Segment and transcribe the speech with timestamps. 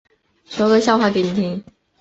[0.45, 1.63] 说个笑话给你听